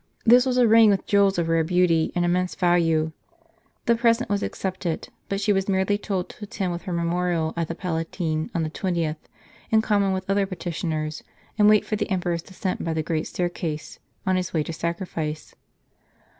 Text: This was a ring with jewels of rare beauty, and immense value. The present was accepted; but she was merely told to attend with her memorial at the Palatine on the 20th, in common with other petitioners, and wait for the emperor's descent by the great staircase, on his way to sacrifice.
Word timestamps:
This 0.25 0.47
was 0.47 0.57
a 0.57 0.67
ring 0.67 0.89
with 0.89 1.05
jewels 1.05 1.37
of 1.37 1.47
rare 1.47 1.63
beauty, 1.63 2.11
and 2.15 2.25
immense 2.25 2.55
value. 2.55 3.11
The 3.85 3.95
present 3.95 4.31
was 4.31 4.41
accepted; 4.41 5.09
but 5.29 5.39
she 5.39 5.53
was 5.53 5.69
merely 5.69 5.99
told 5.99 6.27
to 6.29 6.43
attend 6.43 6.71
with 6.71 6.81
her 6.85 6.91
memorial 6.91 7.53
at 7.55 7.67
the 7.67 7.75
Palatine 7.75 8.49
on 8.55 8.63
the 8.63 8.71
20th, 8.71 9.29
in 9.69 9.81
common 9.83 10.11
with 10.11 10.27
other 10.27 10.47
petitioners, 10.47 11.21
and 11.55 11.69
wait 11.69 11.85
for 11.85 11.97
the 11.97 12.09
emperor's 12.09 12.41
descent 12.41 12.83
by 12.83 12.95
the 12.95 13.03
great 13.03 13.27
staircase, 13.27 13.99
on 14.25 14.37
his 14.37 14.53
way 14.55 14.63
to 14.63 14.73
sacrifice. 14.73 15.53